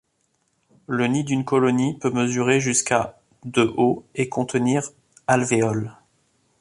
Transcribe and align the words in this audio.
Le 0.87 1.05
nid 1.05 1.23
d'une 1.23 1.45
colonie 1.45 1.95
peut 1.95 2.09
mesurer 2.09 2.59
jusqu'à 2.59 3.19
de 3.45 3.71
haut 3.77 4.03
et 4.15 4.29
contenir 4.29 4.89
alvéoles. 5.27 5.95